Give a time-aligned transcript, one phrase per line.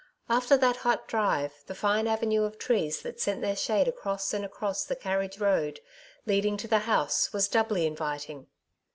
[0.29, 4.43] After that hot drive, the fine avenue of trees that sent their shade across and
[4.43, 5.79] across the carriage road
[6.25, 8.47] leading to the house, was doubly inviting.